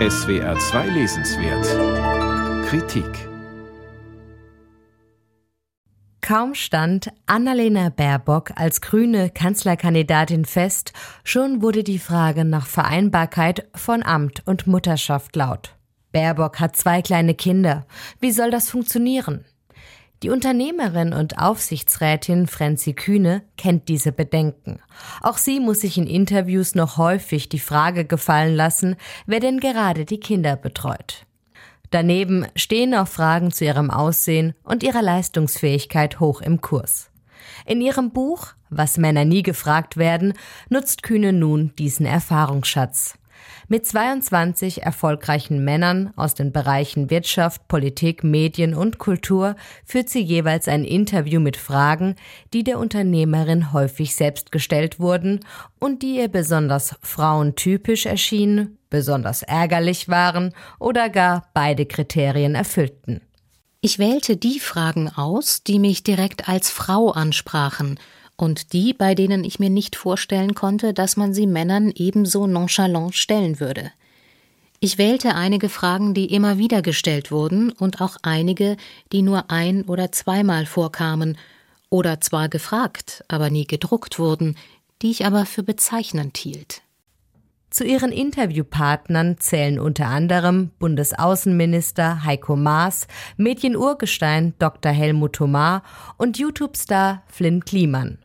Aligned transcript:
SWR 0.00 0.58
2 0.58 0.88
Lesenswert 0.88 2.66
Kritik 2.66 3.06
Kaum 6.20 6.56
stand 6.56 7.12
Annalena 7.26 7.90
Baerbock 7.90 8.50
als 8.56 8.80
grüne 8.80 9.30
Kanzlerkandidatin 9.30 10.46
fest, 10.46 10.94
schon 11.22 11.62
wurde 11.62 11.84
die 11.84 12.00
Frage 12.00 12.44
nach 12.44 12.66
Vereinbarkeit 12.66 13.68
von 13.72 14.02
Amt 14.02 14.42
und 14.46 14.66
Mutterschaft 14.66 15.36
laut. 15.36 15.76
Baerbock 16.10 16.58
hat 16.58 16.74
zwei 16.74 17.00
kleine 17.00 17.36
Kinder. 17.36 17.86
Wie 18.18 18.32
soll 18.32 18.50
das 18.50 18.70
funktionieren? 18.70 19.44
Die 20.24 20.30
Unternehmerin 20.30 21.12
und 21.12 21.38
Aufsichtsrätin 21.38 22.46
Franzi 22.46 22.94
Kühne 22.94 23.42
kennt 23.58 23.90
diese 23.90 24.10
Bedenken. 24.10 24.80
Auch 25.20 25.36
sie 25.36 25.60
muss 25.60 25.82
sich 25.82 25.98
in 25.98 26.06
Interviews 26.06 26.74
noch 26.74 26.96
häufig 26.96 27.50
die 27.50 27.58
Frage 27.58 28.06
gefallen 28.06 28.56
lassen, 28.56 28.96
wer 29.26 29.40
denn 29.40 29.60
gerade 29.60 30.06
die 30.06 30.20
Kinder 30.20 30.56
betreut. 30.56 31.26
Daneben 31.90 32.46
stehen 32.56 32.94
auch 32.94 33.06
Fragen 33.06 33.50
zu 33.50 33.66
ihrem 33.66 33.90
Aussehen 33.90 34.54
und 34.64 34.82
ihrer 34.82 35.02
Leistungsfähigkeit 35.02 36.20
hoch 36.20 36.40
im 36.40 36.62
Kurs. 36.62 37.10
In 37.66 37.82
ihrem 37.82 38.10
Buch 38.10 38.54
Was 38.70 38.96
Männer 38.96 39.26
nie 39.26 39.42
gefragt 39.42 39.98
werden, 39.98 40.32
nutzt 40.70 41.02
Kühne 41.02 41.34
nun 41.34 41.74
diesen 41.76 42.06
Erfahrungsschatz. 42.06 43.18
Mit 43.68 43.86
22 43.86 44.82
erfolgreichen 44.82 45.64
Männern 45.64 46.12
aus 46.16 46.34
den 46.34 46.52
Bereichen 46.52 47.10
Wirtschaft, 47.10 47.66
Politik, 47.68 48.22
Medien 48.22 48.74
und 48.74 48.98
Kultur 48.98 49.56
führt 49.84 50.10
sie 50.10 50.20
jeweils 50.20 50.68
ein 50.68 50.84
Interview 50.84 51.40
mit 51.40 51.56
Fragen, 51.56 52.16
die 52.52 52.64
der 52.64 52.78
Unternehmerin 52.78 53.72
häufig 53.72 54.14
selbst 54.14 54.52
gestellt 54.52 55.00
wurden 55.00 55.40
und 55.80 56.02
die 56.02 56.16
ihr 56.16 56.28
besonders 56.28 56.96
frauentypisch 57.00 58.06
erschienen, 58.06 58.78
besonders 58.90 59.42
ärgerlich 59.42 60.08
waren 60.08 60.52
oder 60.78 61.08
gar 61.08 61.48
beide 61.54 61.86
Kriterien 61.86 62.54
erfüllten. 62.54 63.20
Ich 63.80 63.98
wählte 63.98 64.38
die 64.38 64.60
Fragen 64.60 65.10
aus, 65.10 65.62
die 65.62 65.78
mich 65.78 66.02
direkt 66.02 66.48
als 66.48 66.70
Frau 66.70 67.10
ansprachen 67.10 67.98
und 68.36 68.72
die, 68.72 68.92
bei 68.92 69.14
denen 69.14 69.44
ich 69.44 69.58
mir 69.58 69.70
nicht 69.70 69.96
vorstellen 69.96 70.54
konnte, 70.54 70.92
dass 70.92 71.16
man 71.16 71.34
sie 71.34 71.46
Männern 71.46 71.92
ebenso 71.94 72.46
nonchalant 72.46 73.14
stellen 73.14 73.60
würde. 73.60 73.92
Ich 74.80 74.98
wählte 74.98 75.34
einige 75.34 75.68
Fragen, 75.68 76.14
die 76.14 76.26
immer 76.26 76.58
wieder 76.58 76.82
gestellt 76.82 77.30
wurden, 77.30 77.72
und 77.72 78.00
auch 78.00 78.16
einige, 78.22 78.76
die 79.12 79.22
nur 79.22 79.50
ein 79.50 79.84
oder 79.84 80.12
zweimal 80.12 80.66
vorkamen, 80.66 81.38
oder 81.90 82.20
zwar 82.20 82.48
gefragt, 82.48 83.24
aber 83.28 83.50
nie 83.50 83.66
gedruckt 83.66 84.18
wurden, 84.18 84.56
die 85.00 85.10
ich 85.10 85.24
aber 85.24 85.46
für 85.46 85.62
bezeichnend 85.62 86.36
hielt. 86.36 86.82
Zu 87.70 87.84
ihren 87.84 88.12
Interviewpartnern 88.12 89.38
zählen 89.38 89.80
unter 89.80 90.06
anderem 90.06 90.70
Bundesaußenminister 90.78 92.24
Heiko 92.24 92.54
Maas, 92.54 93.08
Medienurgestein 93.36 94.54
Dr. 94.58 94.92
Helmut 94.92 95.32
Thomar 95.32 95.82
und 96.16 96.38
YouTube-Star 96.38 97.22
Flynn 97.26 97.64
Kliman. 97.64 98.18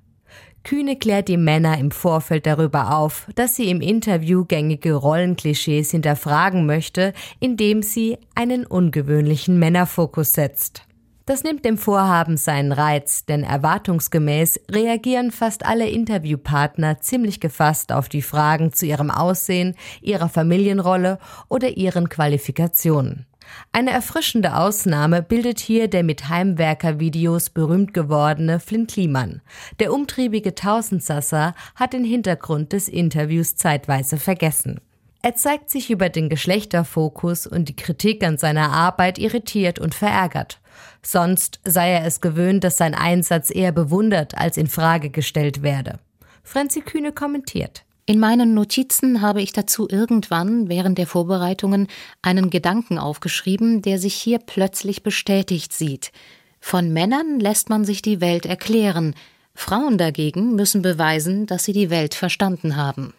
Kühne 0.64 0.98
klärt 0.98 1.28
die 1.28 1.38
Männer 1.38 1.78
im 1.78 1.92
Vorfeld 1.92 2.46
darüber 2.46 2.96
auf, 2.96 3.28
dass 3.36 3.56
sie 3.56 3.70
im 3.70 3.82
Interview 3.82 4.46
gängige 4.46 4.94
Rollenklischees 4.94 5.92
hinterfragen 5.92 6.66
möchte, 6.66 7.14
indem 7.40 7.82
sie 7.82 8.18
einen 8.36 8.66
ungewöhnlichen 8.66 9.58
Männerfokus 9.58 10.34
setzt. 10.34 10.84
Das 11.30 11.44
nimmt 11.44 11.64
dem 11.64 11.78
Vorhaben 11.78 12.38
seinen 12.38 12.72
Reiz, 12.72 13.24
denn 13.24 13.44
erwartungsgemäß 13.44 14.62
reagieren 14.72 15.30
fast 15.30 15.64
alle 15.64 15.88
Interviewpartner 15.88 17.02
ziemlich 17.02 17.40
gefasst 17.40 17.92
auf 17.92 18.10
die 18.10 18.24
Fragen 18.24 18.74
zu 18.74 18.88
ihrem 18.88 19.12
Aussehen, 19.12 19.76
ihrer 20.02 20.28
Familienrolle 20.28 21.20
oder 21.48 21.78
ihren 21.78 22.10
Qualifikationen. 22.10 23.28
Eine 23.72 23.92
erfrischende 23.92 24.56
Ausnahme 24.56 25.22
bildet 25.22 25.60
hier 25.60 25.88
der 25.88 26.04
mit 26.04 26.30
Heimwerker-Videos 26.30 27.52
berühmt 27.52 27.94
gewordene 27.94 28.60
Flynn 28.60 28.88
Kliman. 28.88 29.44
Der 29.80 29.94
umtriebige 29.94 30.56
Tausendsasser 30.56 31.54
hat 31.76 31.94
den 31.94 32.06
Hintergrund 32.06 32.74
des 32.74 32.88
Interviews 32.90 33.56
zeitweise 33.56 34.18
vergessen. 34.18 34.82
Er 35.22 35.36
zeigt 35.36 35.70
sich 35.70 35.90
über 35.90 36.08
den 36.08 36.30
Geschlechterfokus 36.30 37.46
und 37.46 37.68
die 37.68 37.76
Kritik 37.76 38.24
an 38.24 38.38
seiner 38.38 38.72
Arbeit 38.72 39.18
irritiert 39.18 39.78
und 39.78 39.94
verärgert. 39.94 40.60
Sonst 41.02 41.60
sei 41.66 41.92
er 41.92 42.06
es 42.06 42.22
gewöhnt, 42.22 42.64
dass 42.64 42.78
sein 42.78 42.96
Einsatz 42.96 43.54
eher 43.54 43.74
bewundert 43.74 44.38
als 44.38 44.56
in 44.56 44.68
Frage 44.68 45.10
gestellt 45.10 45.62
werde. 45.62 46.00
Franzi 46.44 46.82
Kühne 46.82 47.12
kommentiert. 47.12 47.84
In 48.06 48.20
meinen 48.20 48.54
Notizen 48.54 49.22
habe 49.22 49.42
ich 49.42 49.52
dazu 49.52 49.88
irgendwann 49.90 50.68
während 50.68 50.98
der 50.98 51.06
Vorbereitungen 51.06 51.88
einen 52.22 52.50
Gedanken 52.50 52.98
aufgeschrieben, 52.98 53.82
der 53.82 54.00
sich 54.00 54.16
hier 54.16 54.40
plötzlich 54.40 55.04
bestätigt 55.04 55.74
sieht. 55.74 56.12
Von 56.60 56.92
Männern 56.92 57.40
lässt 57.40 57.70
man 57.70 57.86
sich 57.86 58.02
die 58.02 58.20
Welt 58.20 58.46
erklären, 58.46 59.16
Frauen 59.54 59.98
dagegen 59.98 60.56
müssen 60.56 60.82
beweisen, 60.82 61.46
dass 61.46 61.66
sie 61.66 61.74
die 61.74 61.90
Welt 61.90 62.16
verstanden 62.16 62.78
haben. 62.78 63.14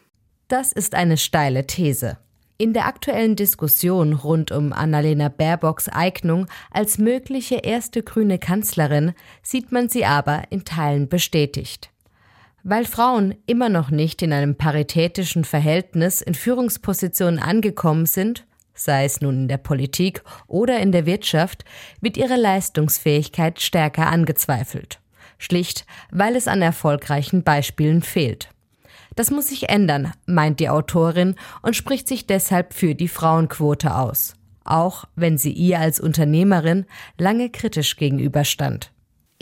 Das 0.50 0.72
ist 0.72 0.96
eine 0.96 1.16
steile 1.16 1.64
These. 1.64 2.18
In 2.58 2.72
der 2.72 2.86
aktuellen 2.86 3.36
Diskussion 3.36 4.14
rund 4.14 4.50
um 4.50 4.72
Annalena 4.72 5.28
Baerbocks 5.28 5.88
Eignung 5.88 6.48
als 6.72 6.98
mögliche 6.98 7.58
erste 7.58 8.02
grüne 8.02 8.40
Kanzlerin 8.40 9.12
sieht 9.44 9.70
man 9.70 9.88
sie 9.88 10.04
aber 10.04 10.42
in 10.50 10.64
Teilen 10.64 11.08
bestätigt. 11.08 11.90
Weil 12.64 12.84
Frauen 12.84 13.36
immer 13.46 13.68
noch 13.68 13.90
nicht 13.92 14.22
in 14.22 14.32
einem 14.32 14.56
paritätischen 14.56 15.44
Verhältnis 15.44 16.20
in 16.20 16.34
Führungspositionen 16.34 17.38
angekommen 17.38 18.06
sind, 18.06 18.44
sei 18.74 19.04
es 19.04 19.20
nun 19.20 19.42
in 19.42 19.48
der 19.48 19.58
Politik 19.58 20.24
oder 20.48 20.80
in 20.80 20.90
der 20.90 21.06
Wirtschaft, 21.06 21.64
wird 22.00 22.16
ihre 22.16 22.36
Leistungsfähigkeit 22.36 23.60
stärker 23.60 24.08
angezweifelt. 24.08 24.98
Schlicht, 25.38 25.86
weil 26.10 26.34
es 26.34 26.48
an 26.48 26.60
erfolgreichen 26.60 27.44
Beispielen 27.44 28.02
fehlt. 28.02 28.48
Das 29.16 29.30
muss 29.30 29.48
sich 29.48 29.68
ändern, 29.68 30.12
meint 30.26 30.60
die 30.60 30.68
Autorin 30.68 31.34
und 31.62 31.76
spricht 31.76 32.08
sich 32.08 32.26
deshalb 32.26 32.74
für 32.74 32.94
die 32.94 33.08
Frauenquote 33.08 33.94
aus, 33.96 34.34
auch 34.64 35.04
wenn 35.16 35.36
sie 35.38 35.52
ihr 35.52 35.80
als 35.80 36.00
Unternehmerin 36.00 36.86
lange 37.18 37.50
kritisch 37.50 37.96
gegenüberstand. 37.96 38.92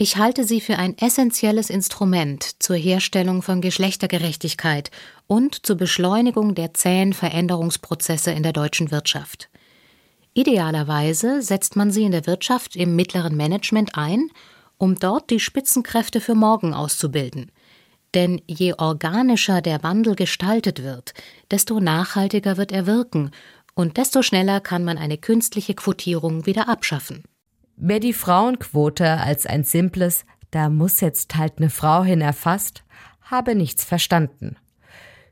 Ich 0.01 0.15
halte 0.15 0.45
sie 0.45 0.61
für 0.61 0.77
ein 0.77 0.97
essentielles 0.97 1.69
Instrument 1.69 2.63
zur 2.63 2.77
Herstellung 2.77 3.41
von 3.41 3.59
Geschlechtergerechtigkeit 3.59 4.91
und 5.27 5.65
zur 5.65 5.75
Beschleunigung 5.75 6.55
der 6.55 6.73
zähen 6.73 7.11
Veränderungsprozesse 7.11 8.31
in 8.31 8.41
der 8.41 8.53
deutschen 8.53 8.91
Wirtschaft. 8.91 9.49
Idealerweise 10.33 11.41
setzt 11.41 11.75
man 11.75 11.91
sie 11.91 12.03
in 12.03 12.13
der 12.13 12.25
Wirtschaft 12.27 12.77
im 12.77 12.95
mittleren 12.95 13.35
Management 13.35 13.97
ein, 13.97 14.29
um 14.77 14.95
dort 14.95 15.29
die 15.31 15.41
Spitzenkräfte 15.41 16.21
für 16.21 16.33
morgen 16.33 16.73
auszubilden. 16.73 17.51
Denn 18.15 18.41
je 18.47 18.73
organischer 18.77 19.61
der 19.61 19.83
Wandel 19.83 20.15
gestaltet 20.15 20.83
wird, 20.83 21.13
desto 21.51 21.79
nachhaltiger 21.79 22.57
wird 22.57 22.71
er 22.71 22.87
wirken 22.87 23.31
und 23.75 23.97
desto 23.97 24.23
schneller 24.23 24.59
kann 24.59 24.83
man 24.83 24.97
eine 24.97 25.17
künstliche 25.17 25.75
Quotierung 25.75 26.45
wieder 26.45 26.67
abschaffen. 26.67 27.23
Wer 27.75 27.99
die 27.99 28.13
Frauenquote 28.13 29.07
als 29.07 29.45
ein 29.45 29.63
simples 29.63 30.25
Da 30.51 30.69
muss 30.69 30.99
jetzt 30.99 31.35
halt 31.35 31.59
eine 31.59 31.69
Frau 31.69 32.03
hin 32.03 32.21
erfasst, 32.21 32.83
habe 33.21 33.53
nichts 33.53 33.85
verstanden. 33.85 34.57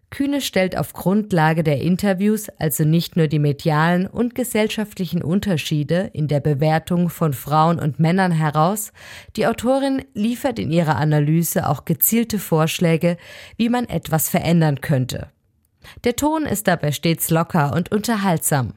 Kühne 0.10 0.40
stellt 0.40 0.78
auf 0.78 0.94
Grundlage 0.94 1.64
der 1.64 1.82
Interviews 1.82 2.48
also 2.58 2.86
nicht 2.86 3.18
nur 3.18 3.28
die 3.28 3.40
medialen 3.40 4.08
und 4.08 4.36
gesellschaftlichen 4.36 5.22
Unterschiede 5.22 6.10
in 6.14 6.30
der 6.30 6.40
Bewertung 6.40 7.10
von 7.10 7.34
Frauen 7.34 7.78
und 7.78 8.00
Männern 8.00 8.32
heraus, 8.32 8.94
die 9.36 9.48
Autorin 9.48 10.06
liefert 10.14 10.60
in 10.60 10.72
ihrer 10.72 10.96
Analyse 10.96 11.68
auch 11.68 11.84
gezielte 11.84 12.40
Vorschläge, 12.40 13.18
wie 13.58 13.68
man 13.68 13.86
etwas 13.90 14.30
verändern 14.30 14.80
könnte. 14.80 15.28
Der 16.06 16.16
Ton 16.16 16.46
ist 16.46 16.68
dabei 16.68 16.92
stets 16.92 17.30
locker 17.30 17.74
und 17.74 17.92
unterhaltsam. 17.92 18.74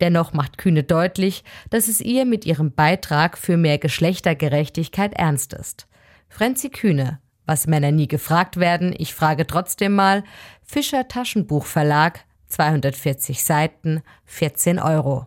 Dennoch 0.00 0.34
macht 0.34 0.58
Kühne 0.58 0.82
deutlich, 0.82 1.42
dass 1.70 1.88
es 1.88 2.02
ihr 2.02 2.26
mit 2.26 2.44
ihrem 2.44 2.72
Beitrag 2.72 3.38
für 3.38 3.56
mehr 3.56 3.78
Geschlechtergerechtigkeit 3.78 5.14
ernst 5.14 5.54
ist. 5.54 5.86
Frenzi 6.28 6.68
Kühne, 6.68 7.18
was 7.46 7.66
Männer 7.66 7.92
nie 7.92 8.08
gefragt 8.08 8.58
werden, 8.58 8.94
ich 8.96 9.14
frage 9.14 9.46
trotzdem 9.46 9.94
mal, 9.94 10.24
Fischer 10.62 11.08
Taschenbuch 11.08 11.64
Verlag, 11.64 12.24
240 12.48 13.42
Seiten, 13.42 14.02
14 14.26 14.78
Euro. 14.78 15.24